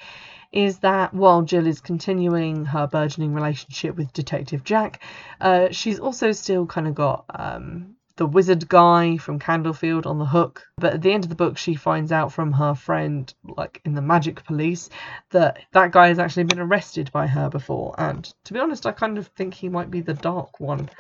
is 0.52 0.81
that 0.81 1.14
while 1.14 1.42
Jill 1.42 1.66
is 1.66 1.81
continuing 1.81 2.66
her 2.66 2.87
burgeoning 2.87 3.33
relationship 3.33 3.97
with 3.97 4.12
Detective 4.12 4.64
Jack, 4.64 5.02
uh, 5.40 5.69
she's 5.71 5.99
also 5.99 6.33
still 6.33 6.66
kind 6.66 6.87
of 6.87 6.95
got 6.95 7.25
um, 7.31 7.97
the 8.16 8.26
wizard 8.26 8.69
guy 8.69 9.16
from 9.16 9.38
Candlefield 9.38 10.07
on 10.07 10.19
the 10.19 10.26
hook. 10.26 10.66
But 10.76 10.95
at 10.95 11.02
the 11.02 11.12
end 11.12 11.25
of 11.25 11.31
the 11.31 11.37
book, 11.37 11.57
she 11.57 11.75
finds 11.75 12.12
out 12.12 12.33
from 12.33 12.52
her 12.52 12.75
friend, 12.75 13.33
like 13.45 13.81
in 13.85 13.95
the 13.95 14.02
magic 14.02 14.45
police, 14.45 14.90
that 15.31 15.61
that 15.73 15.92
guy 15.92 16.09
has 16.09 16.19
actually 16.19 16.45
been 16.45 16.61
arrested 16.61 17.11
by 17.12 17.26
her 17.26 17.49
before. 17.49 17.95
And 17.99 18.25
to 18.45 18.52
be 18.52 18.61
honest, 18.61 18.87
I 18.87 18.92
kind 18.92 19.19
of 19.19 19.28
think 19.28 19.54
he 19.54 19.69
might 19.69 19.90
be 19.90 20.00
the 20.00 20.14
dark 20.14 20.61
one. 20.61 20.90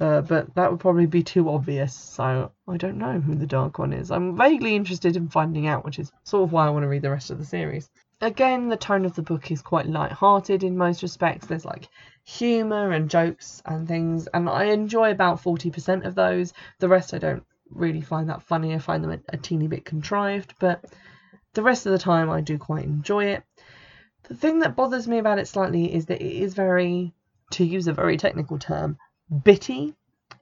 Uh, 0.00 0.22
but 0.22 0.54
that 0.54 0.70
would 0.70 0.80
probably 0.80 1.04
be 1.04 1.22
too 1.22 1.50
obvious, 1.50 1.94
so 1.94 2.50
I 2.66 2.76
don't 2.78 2.96
know 2.96 3.20
who 3.20 3.34
the 3.34 3.46
Dark 3.46 3.78
One 3.78 3.92
is. 3.92 4.10
I'm 4.10 4.34
vaguely 4.34 4.74
interested 4.74 5.14
in 5.14 5.28
finding 5.28 5.66
out, 5.66 5.84
which 5.84 5.98
is 5.98 6.10
sort 6.24 6.44
of 6.44 6.52
why 6.52 6.66
I 6.66 6.70
want 6.70 6.84
to 6.84 6.88
read 6.88 7.02
the 7.02 7.10
rest 7.10 7.30
of 7.30 7.36
the 7.36 7.44
series. 7.44 7.90
Again, 8.22 8.68
the 8.68 8.78
tone 8.78 9.04
of 9.04 9.14
the 9.14 9.22
book 9.22 9.50
is 9.50 9.60
quite 9.60 9.86
light-hearted 9.86 10.64
in 10.64 10.78
most 10.78 11.02
respects. 11.02 11.46
There's 11.46 11.66
like 11.66 11.88
humour 12.24 12.92
and 12.92 13.10
jokes 13.10 13.62
and 13.66 13.86
things, 13.86 14.26
and 14.28 14.48
I 14.48 14.64
enjoy 14.64 15.10
about 15.10 15.42
40% 15.42 16.06
of 16.06 16.14
those. 16.14 16.54
The 16.78 16.88
rest 16.88 17.12
I 17.12 17.18
don't 17.18 17.44
really 17.70 18.00
find 18.00 18.30
that 18.30 18.42
funny. 18.42 18.74
I 18.74 18.78
find 18.78 19.04
them 19.04 19.12
a, 19.12 19.20
a 19.34 19.36
teeny 19.36 19.68
bit 19.68 19.84
contrived, 19.84 20.54
but 20.58 20.82
the 21.52 21.62
rest 21.62 21.84
of 21.84 21.92
the 21.92 21.98
time 21.98 22.30
I 22.30 22.40
do 22.40 22.56
quite 22.56 22.84
enjoy 22.84 23.26
it. 23.26 23.42
The 24.22 24.34
thing 24.34 24.60
that 24.60 24.76
bothers 24.76 25.06
me 25.06 25.18
about 25.18 25.38
it 25.38 25.48
slightly 25.48 25.92
is 25.92 26.06
that 26.06 26.22
it 26.22 26.42
is 26.42 26.54
very, 26.54 27.12
to 27.52 27.64
use 27.64 27.86
a 27.86 27.92
very 27.92 28.16
technical 28.16 28.58
term, 28.58 28.96
bitty, 29.44 29.94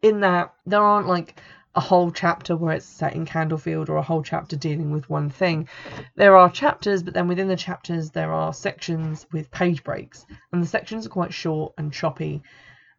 in 0.02 0.20
that 0.20 0.54
there 0.66 0.82
aren't 0.82 1.08
like 1.08 1.40
a 1.74 1.80
whole 1.80 2.10
chapter 2.10 2.56
where 2.56 2.74
it's 2.74 2.86
set 2.86 3.14
in 3.14 3.24
Candlefield 3.24 3.88
or 3.88 3.96
a 3.96 4.02
whole 4.02 4.22
chapter 4.22 4.56
dealing 4.56 4.90
with 4.90 5.08
one 5.08 5.30
thing. 5.30 5.68
There 6.16 6.36
are 6.36 6.50
chapters, 6.50 7.02
but 7.02 7.14
then 7.14 7.28
within 7.28 7.48
the 7.48 7.56
chapters 7.56 8.10
there 8.10 8.32
are 8.32 8.52
sections 8.52 9.26
with 9.32 9.50
page 9.50 9.84
breaks, 9.84 10.26
and 10.52 10.62
the 10.62 10.66
sections 10.66 11.06
are 11.06 11.10
quite 11.10 11.32
short 11.32 11.74
and 11.78 11.92
choppy. 11.92 12.42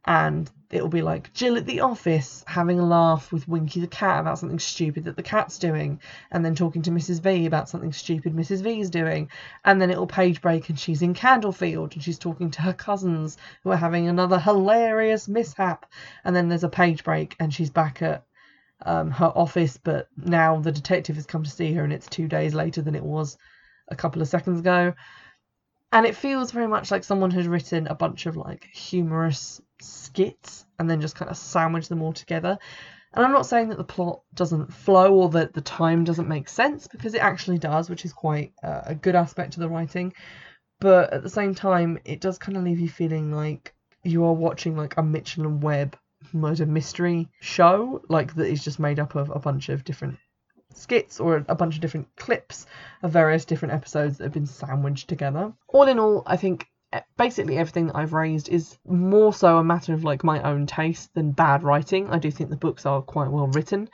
And 0.06 0.50
it'll 0.70 0.88
be 0.88 1.02
like 1.02 1.34
Jill 1.34 1.58
at 1.58 1.66
the 1.66 1.80
office 1.80 2.44
having 2.48 2.80
a 2.80 2.86
laugh 2.86 3.32
with 3.32 3.48
Winky 3.48 3.80
the 3.80 3.88
cat 3.88 4.20
about 4.20 4.38
something 4.38 4.60
stupid 4.60 5.06
that 5.06 5.16
the 5.16 5.24
cat's 5.24 5.58
doing, 5.58 6.00
and 6.32 6.46
then 6.46 6.56
talking 6.56 6.82
to 6.84 6.92
Mrs. 6.92 7.22
V 7.22 7.46
about 7.46 7.70
something 7.70 7.92
stupid 7.92 8.36
Mrs. 8.36 8.62
V's 8.62 8.90
doing. 8.90 9.30
And 9.66 9.82
then 9.82 9.90
it'll 9.90 10.08
page 10.08 10.42
break 10.42 10.70
and 10.70 10.80
she's 10.80 11.02
in 11.02 11.14
Candlefield 11.14 11.94
and 11.94 12.04
she's 12.04 12.20
talking 12.20 12.52
to 12.52 12.62
her 12.62 12.74
cousins 12.74 13.38
who 13.64 13.72
are 13.72 13.78
having 13.78 14.08
another 14.08 14.40
hilarious 14.40 15.28
mishap. 15.28 15.86
And 16.24 16.36
then 16.36 16.50
there's 16.50 16.64
a 16.64 16.70
page 16.70 17.04
break 17.04 17.36
and 17.40 17.54
she's 17.54 17.72
back 17.72 18.02
at 18.02 18.24
um, 18.86 19.12
her 19.12 19.32
office, 19.36 19.78
but 19.78 20.08
now 20.18 20.60
the 20.60 20.72
detective 20.72 21.16
has 21.16 21.26
come 21.26 21.44
to 21.44 21.50
see 21.50 21.74
her, 21.74 21.84
and 21.84 21.92
it's 21.92 22.08
two 22.08 22.28
days 22.28 22.54
later 22.54 22.82
than 22.82 22.96
it 22.96 23.04
was 23.04 23.38
a 23.88 23.96
couple 23.96 24.22
of 24.22 24.28
seconds 24.28 24.60
ago. 24.60 24.94
And 25.92 26.06
it 26.06 26.16
feels 26.16 26.52
very 26.52 26.68
much 26.68 26.92
like 26.92 27.04
someone 27.04 27.32
has 27.32 27.48
written 27.48 27.88
a 27.88 27.96
bunch 27.96 28.28
of 28.28 28.38
like 28.38 28.66
humorous 28.72 29.60
skits 29.82 30.66
and 30.78 30.90
then 30.90 31.02
just 31.02 31.16
kind 31.16 31.30
of 31.30 31.38
sandwich 31.38 31.88
them 31.88 32.02
all 32.02 32.14
together. 32.14 32.58
And 33.14 33.26
I'm 33.26 33.32
not 33.32 33.48
saying 33.48 33.70
that 33.70 33.78
the 33.78 33.84
plot 33.84 34.22
doesn't 34.36 34.74
flow 34.74 35.14
or 35.16 35.30
that 35.30 35.54
the 35.54 35.62
time 35.62 36.04
doesn't 36.04 36.28
make 36.28 36.48
sense 36.48 36.88
because 36.88 37.16
it 37.16 37.24
actually 37.24 37.58
does, 37.58 37.90
which 37.90 38.06
is 38.06 38.14
quite 38.14 38.54
uh, 38.64 38.82
a 38.86 38.96
good 38.96 39.16
aspect 39.16 39.56
of 39.56 39.62
the 39.62 39.70
writing. 39.70 40.14
But 40.80 41.12
at 41.12 41.24
the 41.24 41.30
same 41.30 41.56
time, 41.56 42.00
it 42.06 42.22
does 42.22 42.38
kind 42.38 42.58
of 42.58 42.64
leave 42.64 42.80
you 42.80 42.88
feeling 42.88 43.32
like 43.34 43.74
you 44.04 44.24
are 44.26 44.34
watching 44.34 44.78
like 44.78 44.98
a 44.98 45.04
Mitchell 45.04 45.46
and 45.46 45.62
Webb 45.62 45.98
murder 46.34 46.66
mystery 46.66 47.28
show, 47.40 48.02
like 48.10 48.36
that 48.36 48.48
is 48.48 48.64
just 48.64 48.80
made 48.80 49.00
up 49.00 49.16
of 49.16 49.30
a 49.30 49.40
bunch 49.40 49.70
of 49.70 49.84
different 49.84 50.18
skits 50.74 51.20
or 51.20 51.44
a 51.48 51.56
bunch 51.56 51.76
of 51.76 51.82
different 51.82 52.08
clips 52.16 52.66
of 53.02 53.12
various 53.12 53.46
different 53.46 53.74
episodes 53.74 54.18
that 54.18 54.26
have 54.26 54.34
been 54.34 54.46
sandwiched 54.46 55.08
together. 55.08 55.52
All 55.68 55.88
in 55.88 56.00
all, 56.00 56.24
I 56.26 56.38
think 56.38 56.68
basically 57.18 57.58
everything 57.58 57.88
that 57.88 57.96
I've 57.96 58.14
raised 58.14 58.50
is 58.50 58.78
more 58.88 59.34
so 59.34 59.58
a 59.58 59.64
matter 59.64 59.94
of 59.94 60.04
like 60.04 60.24
my 60.24 60.42
own 60.42 60.66
taste 60.66 61.14
than 61.14 61.32
bad 61.32 61.64
writing. 61.64 62.10
I 62.10 62.20
do 62.20 62.32
think 62.32 62.50
the 62.50 62.56
books 62.56 62.86
are 62.86 63.02
quite 63.02 63.30
well 63.30 63.48
written. 63.48 63.90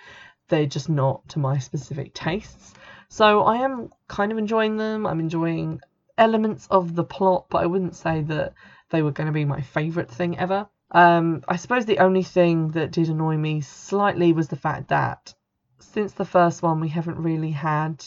They're 0.47 0.65
just 0.65 0.89
not 0.89 1.27
to 1.29 1.39
my 1.39 1.57
specific 1.57 2.13
tastes. 2.13 2.73
So 3.09 3.43
I 3.43 3.57
am 3.57 3.89
kind 4.07 4.31
of 4.31 4.37
enjoying 4.37 4.77
them. 4.77 5.05
I'm 5.05 5.19
enjoying 5.19 5.81
elements 6.17 6.67
of 6.71 6.95
the 6.95 7.03
plot, 7.03 7.47
but 7.49 7.63
I 7.63 7.65
wouldn't 7.65 7.95
say 7.95 8.21
that 8.23 8.53
they 8.89 9.01
were 9.01 9.11
going 9.11 9.27
to 9.27 9.33
be 9.33 9.45
my 9.45 9.61
favourite 9.61 10.09
thing 10.09 10.37
ever. 10.37 10.67
Um, 10.91 11.43
I 11.47 11.57
suppose 11.57 11.85
the 11.85 11.99
only 11.99 12.23
thing 12.23 12.71
that 12.71 12.91
did 12.91 13.09
annoy 13.09 13.37
me 13.37 13.61
slightly 13.61 14.31
was 14.31 14.47
the 14.47 14.55
fact 14.55 14.89
that 14.89 15.33
since 15.79 16.13
the 16.13 16.25
first 16.25 16.61
one, 16.61 16.79
we 16.79 16.89
haven't 16.89 17.17
really 17.17 17.51
had 17.51 18.05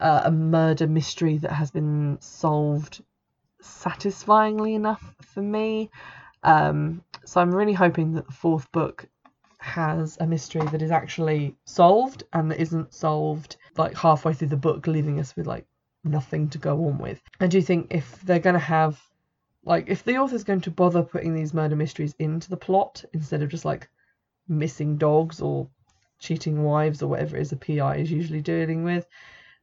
uh, 0.00 0.22
a 0.24 0.30
murder 0.30 0.86
mystery 0.86 1.38
that 1.38 1.52
has 1.52 1.70
been 1.70 2.18
solved 2.20 3.02
satisfyingly 3.62 4.74
enough 4.74 5.14
for 5.20 5.42
me. 5.42 5.90
Um, 6.42 7.02
so 7.24 7.40
I'm 7.40 7.54
really 7.54 7.72
hoping 7.72 8.12
that 8.12 8.26
the 8.26 8.32
fourth 8.32 8.70
book 8.72 9.06
has 9.58 10.16
a 10.20 10.26
mystery 10.26 10.66
that 10.72 10.82
is 10.82 10.90
actually 10.90 11.54
solved 11.64 12.24
and 12.32 12.50
that 12.50 12.60
isn't 12.60 12.94
solved 12.94 13.56
like 13.76 13.94
halfway 13.94 14.32
through 14.32 14.48
the 14.48 14.56
book, 14.56 14.86
leaving 14.86 15.20
us 15.20 15.36
with 15.36 15.46
like 15.46 15.66
nothing 16.02 16.48
to 16.48 16.58
go 16.58 16.86
on 16.86 16.98
with. 16.98 17.20
I 17.40 17.46
do 17.46 17.60
think 17.60 17.88
if 17.90 18.20
they're 18.22 18.38
going 18.38 18.54
to 18.54 18.58
have 18.58 19.00
like 19.64 19.84
if 19.88 20.02
the 20.04 20.16
author's 20.16 20.44
going 20.44 20.62
to 20.62 20.70
bother 20.70 21.02
putting 21.02 21.34
these 21.34 21.52
murder 21.52 21.76
mysteries 21.76 22.14
into 22.18 22.48
the 22.48 22.56
plot 22.56 23.04
instead 23.12 23.42
of 23.42 23.50
just 23.50 23.66
like 23.66 23.88
missing 24.48 24.96
dogs 24.96 25.40
or 25.40 25.68
cheating 26.18 26.62
wives 26.62 27.02
or 27.02 27.08
whatever 27.08 27.36
it 27.36 27.42
is 27.42 27.52
a 27.52 27.56
PI 27.56 27.96
is 27.96 28.10
usually 28.10 28.40
dealing 28.40 28.84
with, 28.84 29.06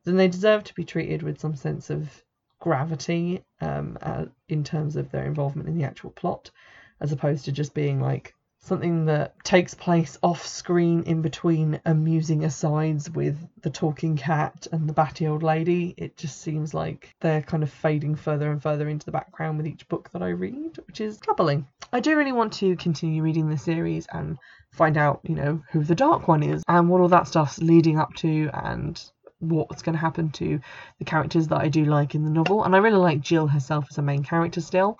then 0.05 0.15
they 0.15 0.27
deserve 0.27 0.63
to 0.63 0.73
be 0.75 0.85
treated 0.85 1.23
with 1.23 1.39
some 1.39 1.55
sense 1.55 1.89
of 1.89 2.23
gravity 2.67 3.41
um, 3.61 3.97
uh, 4.01 4.25
in 4.49 4.61
terms 4.61 4.97
of 4.97 5.09
their 5.09 5.23
involvement 5.23 5.69
in 5.69 5.77
the 5.77 5.85
actual 5.85 6.09
plot, 6.09 6.51
as 6.99 7.13
opposed 7.13 7.45
to 7.45 7.51
just 7.53 7.73
being 7.73 8.01
like 8.01 8.33
something 8.59 9.05
that 9.05 9.41
takes 9.45 9.73
place 9.73 10.17
off 10.21 10.45
screen 10.45 11.03
in 11.03 11.21
between 11.21 11.79
amusing 11.85 12.43
asides 12.43 13.09
with 13.09 13.37
the 13.61 13.69
talking 13.69 14.17
cat 14.17 14.67
and 14.73 14.89
the 14.89 14.91
batty 14.91 15.25
old 15.27 15.43
lady. 15.43 15.93
It 15.95 16.17
just 16.17 16.41
seems 16.41 16.73
like 16.73 17.15
they're 17.21 17.41
kind 17.41 17.63
of 17.63 17.71
fading 17.71 18.15
further 18.15 18.51
and 18.51 18.61
further 18.61 18.89
into 18.89 19.05
the 19.05 19.13
background 19.13 19.55
with 19.57 19.67
each 19.67 19.87
book 19.87 20.09
that 20.11 20.21
I 20.21 20.29
read, 20.29 20.77
which 20.87 20.99
is 20.99 21.19
troubling. 21.19 21.67
I 21.93 22.01
do 22.01 22.17
really 22.17 22.33
want 22.33 22.51
to 22.53 22.75
continue 22.75 23.23
reading 23.23 23.47
the 23.47 23.57
series 23.57 24.07
and 24.11 24.37
find 24.73 24.97
out, 24.97 25.21
you 25.23 25.35
know, 25.35 25.63
who 25.71 25.85
the 25.85 25.95
Dark 25.95 26.27
One 26.27 26.43
is 26.43 26.63
and 26.67 26.89
what 26.89 26.99
all 26.99 27.07
that 27.07 27.29
stuff's 27.29 27.59
leading 27.59 27.97
up 27.97 28.13
to 28.15 28.49
and 28.53 29.01
what's 29.39 29.81
going 29.81 29.93
to 29.93 29.99
happen 29.99 30.31
to 30.31 30.59
the 30.99 31.05
characters 31.05 31.47
that 31.47 31.61
I 31.61 31.67
do 31.67 31.85
like 31.85 32.15
in 32.15 32.23
the 32.23 32.29
novel. 32.29 32.63
And 32.63 32.75
I 32.75 32.79
really 32.79 32.97
like 32.97 33.21
Jill 33.21 33.47
herself 33.47 33.87
as 33.89 33.97
a 33.97 34.01
main 34.01 34.23
character 34.23 34.61
still. 34.61 34.99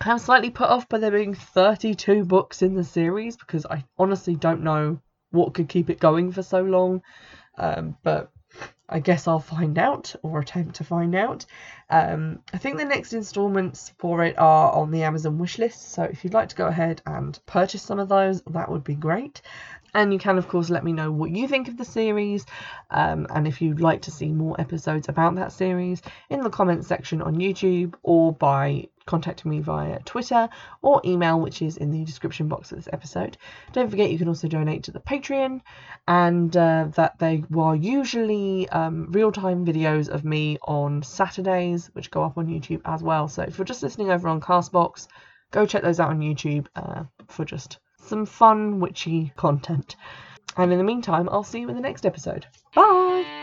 I'm 0.00 0.18
slightly 0.18 0.50
put 0.50 0.68
off 0.68 0.88
by 0.88 0.98
there 0.98 1.10
being 1.10 1.34
32 1.34 2.24
books 2.24 2.62
in 2.62 2.74
the 2.74 2.84
series 2.84 3.36
because 3.36 3.66
I 3.66 3.84
honestly 3.98 4.36
don't 4.36 4.62
know 4.62 5.00
what 5.30 5.54
could 5.54 5.68
keep 5.68 5.90
it 5.90 6.00
going 6.00 6.32
for 6.32 6.42
so 6.42 6.62
long. 6.62 7.02
Um, 7.56 7.96
but 8.02 8.30
I 8.88 9.00
guess 9.00 9.28
I'll 9.28 9.40
find 9.40 9.78
out 9.78 10.14
or 10.22 10.38
attempt 10.38 10.76
to 10.76 10.84
find 10.84 11.14
out. 11.14 11.44
Um, 11.90 12.40
I 12.52 12.58
think 12.58 12.76
the 12.76 12.84
next 12.84 13.14
installments 13.14 13.94
for 13.98 14.22
it 14.24 14.38
are 14.38 14.72
on 14.72 14.90
the 14.90 15.04
Amazon 15.04 15.38
wishlist, 15.38 15.78
so 15.78 16.02
if 16.02 16.22
you'd 16.22 16.34
like 16.34 16.50
to 16.50 16.56
go 16.56 16.66
ahead 16.66 17.00
and 17.06 17.38
purchase 17.46 17.82
some 17.82 17.98
of 17.98 18.08
those, 18.08 18.42
that 18.50 18.70
would 18.70 18.84
be 18.84 18.94
great. 18.94 19.40
And 19.94 20.12
you 20.12 20.18
can, 20.18 20.36
of 20.36 20.48
course, 20.48 20.68
let 20.68 20.84
me 20.84 20.92
know 20.92 21.10
what 21.10 21.30
you 21.30 21.48
think 21.48 21.66
of 21.68 21.78
the 21.78 21.84
series 21.84 22.44
um, 22.90 23.26
and 23.30 23.46
if 23.46 23.62
you'd 23.62 23.80
like 23.80 24.02
to 24.02 24.10
see 24.10 24.28
more 24.28 24.60
episodes 24.60 25.08
about 25.08 25.34
that 25.36 25.52
series 25.52 26.02
in 26.28 26.42
the 26.42 26.50
comments 26.50 26.86
section 26.86 27.22
on 27.22 27.36
YouTube 27.36 27.94
or 28.02 28.32
by 28.32 28.88
contacting 29.08 29.50
me 29.50 29.60
via 29.60 29.98
Twitter 30.00 30.48
or 30.82 31.00
email, 31.04 31.40
which 31.40 31.62
is 31.62 31.78
in 31.78 31.90
the 31.90 32.04
description 32.04 32.46
box 32.46 32.70
of 32.70 32.76
this 32.78 32.88
episode. 32.92 33.38
Don't 33.72 33.90
forget 33.90 34.10
you 34.10 34.18
can 34.18 34.28
also 34.28 34.48
donate 34.48 34.82
to 34.84 34.90
the 34.90 35.00
Patreon, 35.00 35.62
and 36.06 36.54
uh, 36.54 36.88
that 36.94 37.18
they 37.18 37.42
are 37.56 37.74
usually 37.74 38.68
um, 38.68 39.10
real 39.10 39.32
time 39.32 39.64
videos 39.64 40.08
of 40.08 40.24
me 40.24 40.58
on 40.62 41.02
Saturdays, 41.02 41.77
which 41.86 42.10
go 42.10 42.22
up 42.22 42.38
on 42.38 42.46
YouTube 42.46 42.80
as 42.84 43.02
well. 43.02 43.28
So 43.28 43.42
if 43.42 43.58
you're 43.58 43.64
just 43.64 43.82
listening 43.82 44.10
over 44.10 44.28
on 44.28 44.40
Castbox, 44.40 45.08
go 45.50 45.66
check 45.66 45.82
those 45.82 46.00
out 46.00 46.10
on 46.10 46.20
YouTube 46.20 46.66
uh, 46.76 47.04
for 47.28 47.44
just 47.44 47.78
some 48.00 48.26
fun, 48.26 48.80
witchy 48.80 49.32
content. 49.36 49.96
And 50.56 50.72
in 50.72 50.78
the 50.78 50.84
meantime, 50.84 51.28
I'll 51.30 51.44
see 51.44 51.60
you 51.60 51.68
in 51.68 51.76
the 51.76 51.80
next 51.80 52.04
episode. 52.04 52.46
Bye! 52.74 53.37